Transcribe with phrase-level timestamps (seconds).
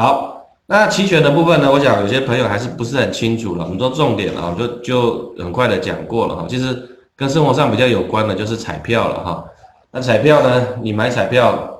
[0.00, 6.46] 好，那期权的部分呢，我想有些朋友还是不是很清楚了，很多重点啊，就就很快的讲过了哈。
[6.48, 9.44] 其实跟生活上比较有关的就是彩票了哈。
[9.90, 11.78] 那彩票呢，你买彩票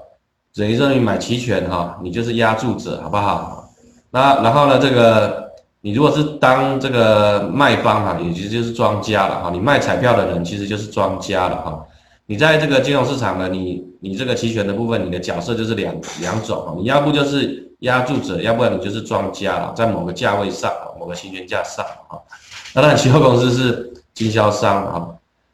[0.54, 3.64] 等于说你买期权哈，你就是押注者，好不好？
[4.10, 9.50] 那然后呢，这个你如果是当这个卖方哈，也其实就是庄家了哈。
[9.50, 11.86] 你卖彩票的人其实就是庄家了哈。
[12.30, 22.14] 你在这个金融市场呢，你你这个期权的部分，你的角色就是两两种啊，你要不就是压注者，要不然你就是庄家了，在某个价位上，某个期权价上啊。
[22.72, 25.08] 那当然，期货公司是经销商啊。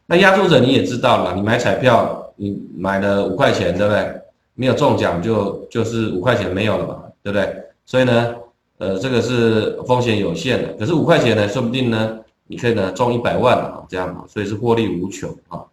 [0.04, 4.20] 那压注者你也知道了，你买彩票，你买了五块钱，对不对？
[4.52, 7.56] 没有中奖就就是五块钱没有了嘛，对不对？
[7.86, 8.34] 所以呢，
[8.76, 10.74] 呃，这个是风险有限的。
[10.74, 15.64] 可是五块钱呢，说不定呢，你可以呢中一百万啊，这样所以是获利无穷啊。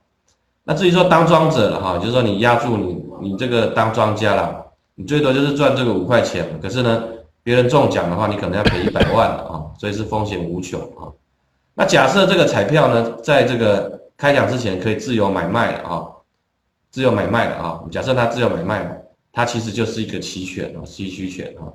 [0.66, 7.04] 那至于说当庄者了哈，就是说你压住你你这个当庄家了，你最多就是赚这个五块钱，可是呢，
[7.43, 11.12] 别人中奖的话，你可能要赔一百万了啊，所以是风险无穷啊。
[11.76, 16.07] 那假设这个彩票呢，在这个开奖之前可以自由买卖的啊，
[16.91, 19.02] 自由买卖的啊，假设它自由买卖，
[19.34, 21.68] 它其实就是一个期权啊，期权啊。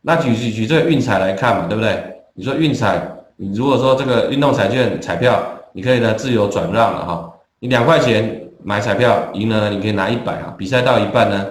[0.00, 2.22] 那举举举这个运彩来看嘛，对不对？
[2.34, 3.02] 你说运彩，
[3.34, 7.32] 你如果说这个运动彩券彩票，你可以呢自由转让了哈。
[7.60, 10.54] 你两块钱买彩票赢了，你可以拿一百啊。
[10.56, 11.44] 比赛到一半呢，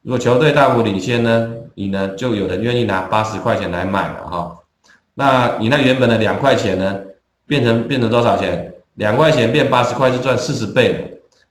[0.00, 4.56] 如果球队大幅领先呢，你呢就有人愿意拿八十块钱来买了哈。
[5.14, 6.98] 那你那原本的两块钱呢，
[7.46, 8.72] 变成变成多少钱？
[8.94, 10.98] 两块钱变八十块，是赚四十倍了。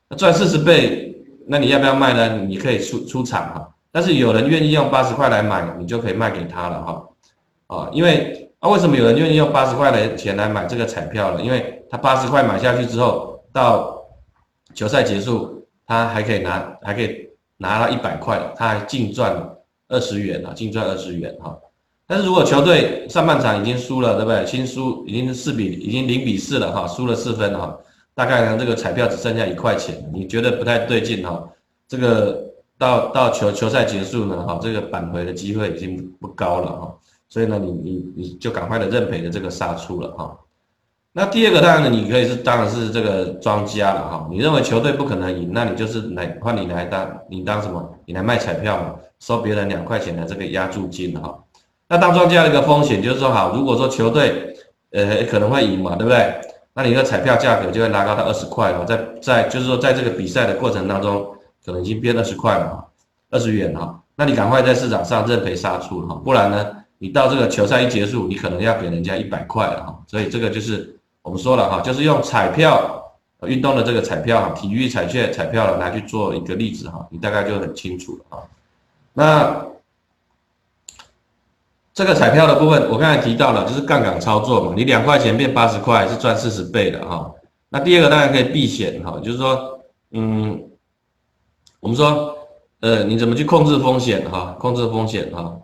[0.10, 1.16] 那赚四十倍，
[1.48, 2.38] 那你要不要卖呢？
[2.48, 3.70] 你可以出出场哈。
[3.92, 7.04] 但是有人愿意用八十块来买，你就可以卖给他了哈。
[7.68, 11.42] 啊，因为啊，为什么有人愿意用八十块来钱来买这个彩票呢？
[11.42, 13.30] 因为他八十块买下去之后。
[13.54, 14.02] 到
[14.74, 19.36] 球赛结束，他还可以拿，还可以拿到一百块，他还净赚
[19.88, 21.58] 二十元啊，净赚二十元哈。
[22.08, 24.46] 但是如果球队上半场已经输了，对不对？
[24.46, 27.78] 新输已经是四比，已经零比四了哈，输了四分哈，
[28.14, 31.48] 大概呢这个彩票只剩下一块钱，你觉得不太对劲哈？
[31.88, 32.44] 这个
[32.78, 36.96] 到到球球赛结束呢哈，这个扳回的机会已经不高了哈，
[37.30, 40.38] 所以呢你你你就赶快的认赔的这个杀出了哈。
[41.14, 44.28] 那第二个当然呢，你可以是当然是这个庄家了哈。
[44.32, 47.94] 你认为球队不可能赢，那你就是来换你来当你当什么？
[48.06, 51.38] 你来卖彩票嘛，收别人两块钱的这个押注金哈。
[51.90, 54.56] 那当庄家的一个风险就是说，好，如果说球队
[54.92, 56.34] 呃可能会赢嘛，对不对？
[56.74, 61.28] 那你的彩票价格就会拉高到二十块了，在在就是说在这个比赛的过程当中，
[61.66, 62.86] 可能已经变二十块了，
[63.32, 64.02] 二十元哈。
[64.16, 66.68] 那你赶快在市场上认赔杀出哈，不然呢，
[67.00, 70.00] 你到这个球赛一结束，你可能要给人家一百块了哈。
[70.08, 70.98] 所以这个就是。
[71.24, 73.14] 我们说了哈，就是用彩票
[73.48, 78.44] 运动的这个彩票哈，体育彩券彩票来去做一个例子哈，你大概就很清楚了哈。
[79.14, 79.66] 那
[81.94, 87.32] 这个彩票的部分，我刚才提到了，就是杠杆操作嘛，你两块钱变八十块是赚四十倍的哈。
[87.70, 89.80] 那第二个当然可以避险哈，就是说，
[90.12, 90.62] 嗯，
[91.80, 92.38] 我们说，
[92.80, 94.56] 呃，你怎么去控制风险哈？
[94.60, 95.56] 控制风险哈？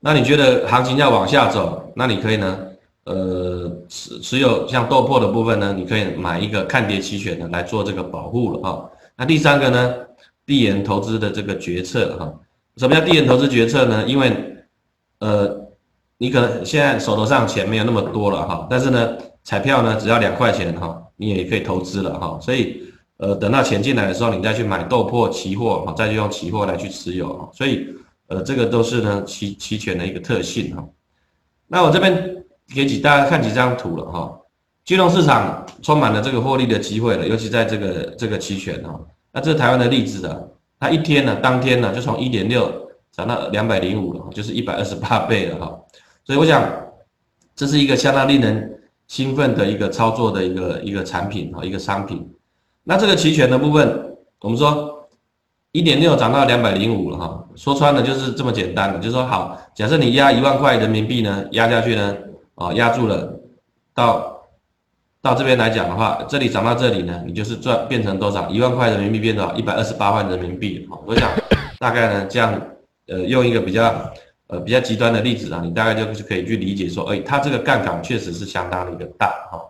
[0.00, 2.58] 那你觉得行情要往下走，那你可以呢？
[3.04, 3.55] 呃，
[3.88, 8.90] 持持有像豆粕的部分呢，你可以买一个看跌期权的来做这个保护了哈。
[9.16, 9.94] 那第三个呢，
[10.44, 12.32] 递延投资的这个决策哈。
[12.76, 14.04] 什么叫递延投资决策呢？
[14.06, 14.32] 因为
[15.20, 15.68] 呃，
[16.18, 22.38] 你可能现在手头上钱没有那么多了哈，但是呢，彩票呢只要两块钱哈，你也可以投资了哈。
[22.40, 22.82] 所以
[23.16, 27.48] 呃，等到钱进来的时候，你再去买豆粕期货哈，再去用期货来去持有哈。
[27.52, 27.88] 所以
[28.26, 30.84] 呃，这个都是呢期期权的一个特性哈。
[31.66, 32.32] 那我这边。
[32.74, 34.38] 给几大家看几张图了哈，
[34.84, 38.98] 金融市场充满了这个获利的机会了，尤其在这个这个期权哈，
[39.32, 40.36] 那这是台湾的例子啊，
[40.80, 45.78] 它一天呢，当天呢就从一点六涨到两百零五了，就是一百二十八倍了哈，
[46.24, 46.68] 所以我想
[47.54, 52.28] 这是一个相当令人兴奋的一个操作的一个一个产品哈，一个商品。
[52.82, 55.08] 那这个期权的部分，我们说
[55.72, 62.16] 一点六涨到两百零五了哈，说穿了就是这么简单的，就是说好，假设你压一万块人民币呢，压下去呢。
[62.56, 63.38] 啊，压住了，
[63.94, 64.42] 到
[65.22, 68.48] 到这边来讲的话，这里涨到这里呢，你就是赚变成多少？
[68.50, 69.54] 一万块人民币变多少？
[69.54, 70.86] 一百二十八万人民币。
[70.90, 71.30] 哈，我想
[71.78, 72.60] 大概呢，这样
[73.08, 74.10] 呃，用一个比较
[74.46, 79.60] 呃比较极端的例子啊，你大概就可以去理解说，哎，它这个杠杆确实是相当的一个大哈。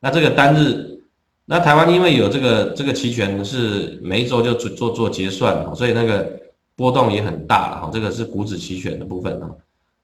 [0.00, 1.00] 那这个单日，
[1.44, 6.28] 那台湾因为有这个这个期权是每一周就做做做结算，所以那个
[6.74, 7.90] 波动也很大了哈。
[7.92, 9.48] 这个是股指期权的部分啊。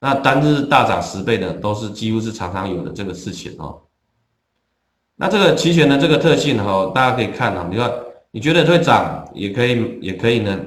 [0.00, 3.79] 那单日大涨十倍的，都是几乎是常常有的这个事情哦。
[5.14, 7.93] 那这个期权的这个特性哈，大家可以看啊，你看
[8.31, 10.58] 你觉得会涨，也可以，也可以呢，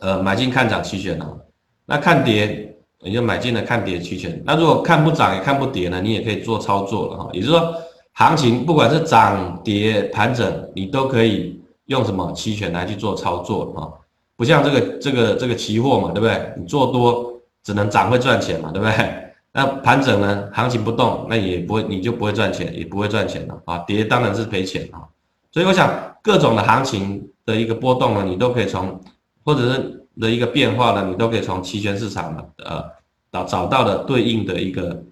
[0.00, 1.38] 呃，买进看涨期权哦。
[1.84, 4.40] 那看跌你就买进了看跌期权。
[4.46, 7.30] 那如果看不涨也看不跌呢，你也可以做操作了哈。
[7.34, 7.74] 也就是说，
[8.14, 13.92] 行情不管是涨跌盘整，你都可以用什么期权来去做操作哈。
[14.36, 16.54] 不像这个这个这个期货嘛，对不对？
[16.56, 17.31] 你做多
[17.62, 18.94] 只能涨会赚钱嘛，对不对？
[19.54, 23.78] 那盘整呢，行情不动，那也不会，你就不会赚钱，也不会赚钱了啊。
[23.86, 25.04] 跌当然是赔钱啊。
[25.50, 25.92] 所以我想
[26.22, 28.98] 各种的行情的一个波动呢，你都可以从，
[29.44, 32.82] 或者是的一个变化呢，你都可以从期权市场的呃
[33.30, 35.02] 找找到的对应的一个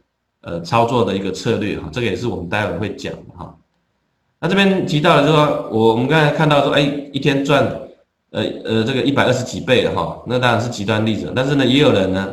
[0.40, 1.90] 呃操作的一个策略哈。
[1.92, 3.54] 这个也是我们待会会讲的哈。
[4.40, 6.80] 那这边提到了就说，我我们刚才看到说，哎，
[7.12, 7.70] 一天赚
[8.30, 11.32] 呃呃这个一百二十几倍的哈，那当然是极端例子。
[11.34, 12.28] 但是呢，也有人呢，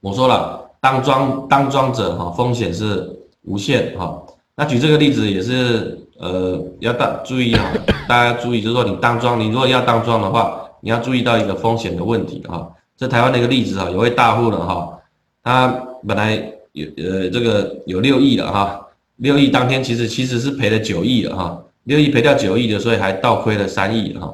[0.00, 0.56] 我说了。
[0.80, 3.04] 当庄当庄者哈，风险是
[3.42, 4.22] 无限哈。
[4.54, 7.64] 那举这个例子也是呃，要大注意哈，
[8.08, 12.72] 大家注意，就是说你当庄，你如果要当庄的话，你要注意到一个风险的问题哈。
[12.96, 15.00] 这台湾的一个例子哈，有位大户呢哈，
[15.42, 15.66] 他
[16.06, 16.36] 本来
[16.70, 18.80] 有呃这个有六亿了哈，
[19.16, 24.32] 六亿当天其实其实是赔了九亿了哈，六亿赔掉九亿的，所以还倒亏了三亿哈。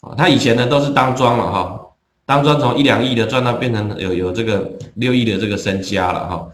[0.00, 1.76] 啊，他以前呢都是当庄了哈。
[2.24, 6.48] 当庄从一两亿的赚到变成有有这个六亿的这个身家了哈，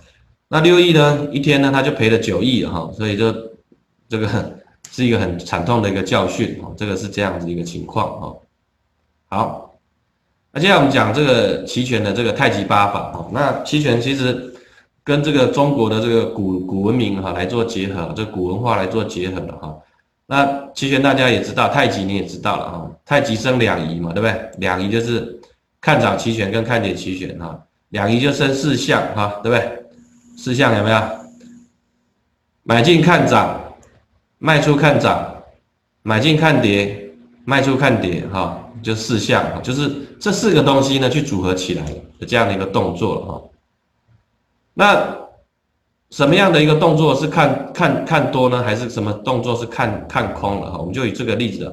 [0.49, 3.31] 那六亿呢一天呢他就赔了九亿哈，所以就
[4.09, 4.27] 这个
[4.91, 8.35] 是一个很惨痛的一个教训哈，这个是这样子一个情况哈。
[9.29, 9.75] 好，
[10.51, 14.55] 那接下来我们讲这个期权的这个太极八法哈，那期权其实
[15.05, 19.77] 跟这个中国的这个古古文明哈来做结合，这古文化来做结合的哈。
[20.27, 24.51] 那期权大家也知道，太极你也知道了哈，太极生两仪嘛，对不对？
[24.59, 25.41] 两仪就是。
[25.79, 27.57] 看涨期权跟看跌期权哈，
[27.91, 29.85] 两仪就生四象哈，对不对？
[30.37, 31.01] 四象有没有？
[32.65, 33.63] 买进看涨，
[34.39, 35.33] 卖出看涨，
[36.03, 37.09] 买进看跌，
[37.45, 39.89] 卖出看跌哈，就四象，就是
[40.19, 41.85] 这四个东西呢去组合起来
[42.19, 43.43] 的这样的一个动作了哈。
[44.75, 45.17] 那
[46.17, 48.63] 什么样的一个动作是看看看多呢？
[48.63, 50.79] 还是什么动作是看看空了哈？
[50.79, 51.71] 我们就以这个例子，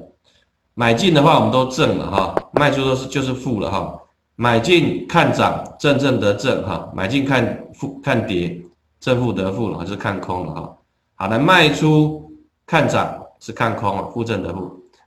[0.73, 3.97] 买进的话我们都正了哈，卖出都是就是负了哈。
[4.35, 8.61] 买进看涨，正正得正哈；买进看负看跌，
[8.99, 10.77] 正负得负了，就是看空了哈。
[11.15, 12.29] 好的，卖出
[12.65, 14.63] 看涨是看空了，负正得负；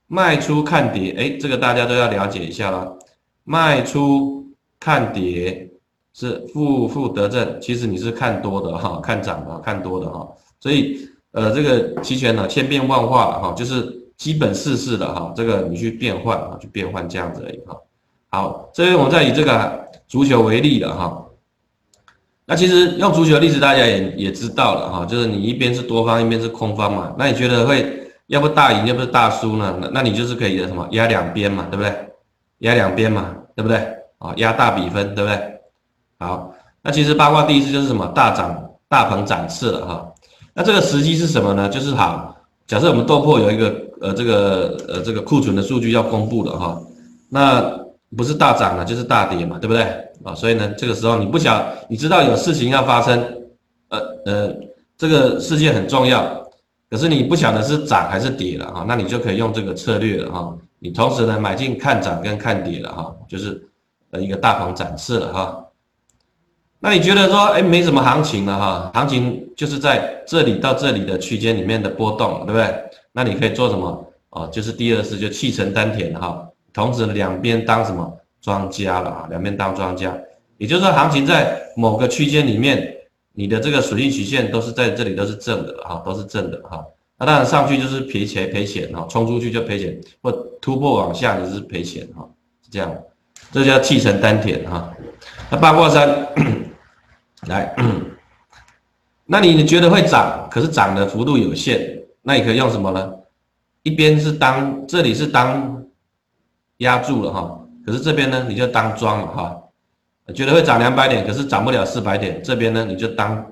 [0.07, 2.91] 卖出看跌，哎，这个大家都要了解一下啦。
[3.45, 4.47] 卖出
[4.81, 5.69] 看跌
[6.19, 10.27] 是负负得正，其实你是看多的哈，看涨的，看多的哈。
[10.59, 17.77] 所以，呃，这个期权呢，千变万化了哈，就是基本事事的哈，这个你去变换啊，去变换这样子而已哈。
[18.31, 21.23] 好，这边我们再以这个足球为例了哈。
[22.47, 27.15] 那其实用足球的例子，大家也也知道了哈，就是你一边是多方，一边是空方嘛。
[27.19, 29.77] 那你觉得会要不大赢，要不是大输呢？
[29.83, 31.93] 那那你就是可以什么压两边嘛，对不对？
[32.61, 33.77] 压两边嘛，对不对？
[34.17, 35.56] 啊，压大比分，对不对？
[36.19, 40.13] 好，那其实八卦第一次就是什么大涨大鹏展翅了哈。
[40.55, 41.69] 那这个时机是什么呢？
[41.69, 42.37] 就是好，
[42.67, 46.81] 假设我们豆粕有一个呃这个呃这个库存的数据要公布了哈，
[47.29, 47.87] 那。
[48.17, 49.83] 不是大涨了，就是大跌嘛，对不对
[50.23, 50.33] 啊？
[50.33, 53.21] 所以呢，这个时候你不想，你知道有事情要发生，
[53.89, 54.55] 呃呃，
[54.97, 56.25] 这个事件很重要，
[56.89, 60.57] 可是你不晓得是涨还是跌了哈，那你就可以用这个策略了哈。
[60.79, 63.61] 你同时呢买进看涨跟看跌了哈，就是
[64.13, 65.66] 呃一个大鹏展翅了哈。
[66.79, 72.75] 那你觉得说，哎，没什么行情了哈，行情就是在这里到这里的区间里面的波动，对不对？
[73.13, 74.49] 那你可以做什么哦？
[74.53, 76.47] 就是第二次就气沉丹田哈。
[76.73, 79.27] 同时两边当什么庄家了啊？
[79.31, 80.15] 两边当庄家，
[80.59, 82.95] 也就是说行情在某个区间里面，
[83.33, 86.85] 你的这个属性曲线都是在这里都是正的哈，都是正的哈。
[87.19, 90.31] 那当然上去就是赔钱赔钱哈，冲出去就赔钱，或
[90.61, 92.29] 突破往下就是赔钱哈，
[92.63, 92.95] 是这样。
[93.51, 94.93] 这叫气沉丹田哈。
[95.49, 96.29] 那八卦山
[97.47, 97.75] 来，
[99.27, 103.13] 那你觉得会涨，可是涨的幅度有限，那你可以用什么呢？
[103.83, 105.75] 一边是当这里是当。
[106.81, 109.63] 压住了哈，可是这边呢，你就当庄了哈，
[110.35, 113.47] 觉得会涨两百点，可是涨不了四百点，这边呢你就当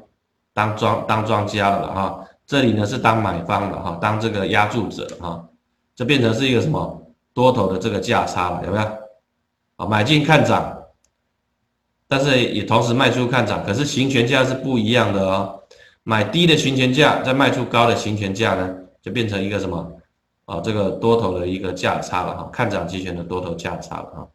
[0.53, 5.43] 当庄当庄家了哈，这里呢是当买方了哈，当这个压住者哈，
[5.97, 8.85] 这变成是一个什么多头的这个价差了，有没有？
[9.77, 10.74] 啊，买进看涨，
[12.17, 15.61] 但是也同时卖出看涨，可是行权价是不一样的哦，
[16.05, 19.91] 买低的行权价，再卖出高的行权价呢，就变成一个什么？
[20.45, 24.29] 啊，这个多头的一个价差了哈，看涨期权的多头价差了哈。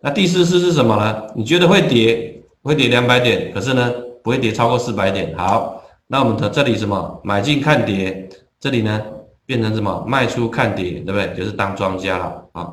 [0.00, 1.26] 那第四次是什么呢？
[1.34, 5.36] 你觉得会跌，会跌两百点，可是呢不会跌超过四百点。
[5.36, 7.20] 好，那我们的这里什么？
[7.24, 8.28] 买进看跌，
[8.60, 9.02] 这里呢
[9.44, 10.04] 变成什么？
[10.06, 11.34] 卖出看跌，对不对？
[11.36, 12.72] 就是当庄家了啊。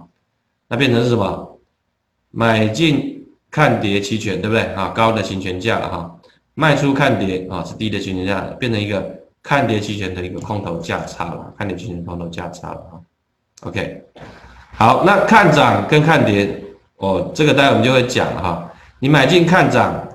[0.67, 1.59] 那变成是什么？
[2.29, 3.16] 买进
[3.49, 4.89] 看跌期权，对不对啊？
[4.89, 6.19] 高的行权价了哈，
[6.53, 13.01] 卖出看跌啊是低的行权价，变成一个看跌期权的一个空头价差了，看跌期权空头价差了哈。
[13.61, 14.03] OK，
[14.73, 16.61] 好，那看涨跟看跌，
[16.97, 18.71] 哦，这个待会我们就会讲哈。
[18.99, 20.07] 你买进看涨，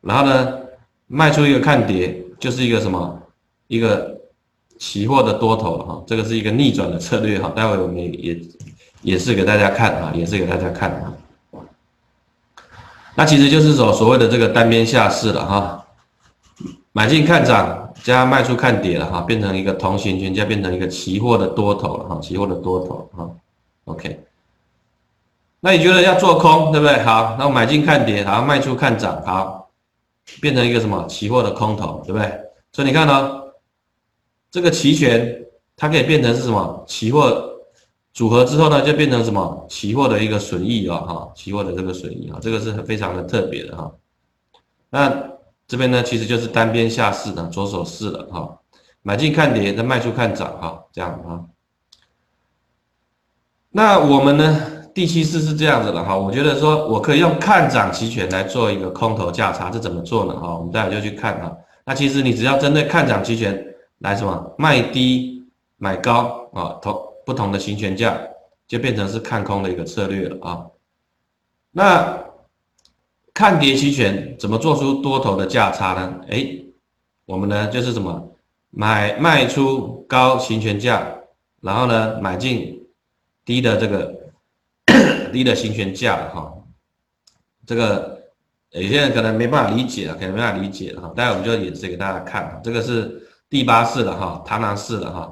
[0.00, 0.54] 然后呢
[1.06, 3.20] 卖出一个看跌，就是一个什么？
[3.66, 4.16] 一个
[4.78, 6.04] 期货的多头哈。
[6.06, 7.52] 这个是一个逆转的策略哈。
[7.54, 8.40] 待会我们也
[9.02, 11.12] 也是给大家看啊，也是给大家看啊。
[13.18, 15.84] 那其实就是所所谓的这个单边下市了哈。
[16.92, 23.28] 买进看涨加卖出看跌了哈，变成一个同行权加变成一个期货的多头了哈，期货的多头哈
[23.86, 24.20] ，OK。
[25.58, 27.02] 那你觉得要做空对不对？
[27.02, 29.68] 好，那我买进看跌，好卖出看涨，好，
[30.40, 32.32] 变成一个什么期货的空头对不对？
[32.72, 33.32] 所以你看呢，
[34.48, 35.44] 这个期权
[35.76, 37.57] 它可以变成是什么期货
[38.18, 43.92] 组合之后呢，就变成什么期货的一个损益啊哈，期货的这个损益啊，这个是非常的特别的哈。
[44.90, 45.22] 那
[45.68, 48.58] 这边呢，其实就是单边下市的左手市了哈，
[49.02, 51.46] 买进看跌，再卖出看涨哈，这样啊。
[53.70, 60.56] 那我们呢，第七式是这样子的哈，我觉得说我可以用看涨期权来做一个空头价差，这怎么做呢哈？
[60.56, 61.56] 我们待会就去看哈。
[61.84, 63.64] 那其实你只要针对看涨期权
[64.00, 65.46] 来什么卖低
[65.76, 68.18] 买高啊，同不同的行权价，
[68.66, 70.64] 就变成是看空的一个策略了啊。
[71.70, 72.24] 那
[73.34, 76.20] 看跌期权怎么做出多头的价差呢？
[76.30, 76.48] 哎，
[77.26, 78.34] 我们呢就是什么
[78.70, 81.06] 买卖出高行权价，
[81.60, 82.82] 然后呢买进
[83.44, 84.32] 低的这个
[85.30, 86.50] 低的行权价哈。
[87.66, 88.22] 这个
[88.70, 91.12] 有些人可能没办法理解啊，可能没办法理解哈。
[91.14, 95.30] 待会我们就演示给大家看，这个是第八式的哈，螳螂式的哈。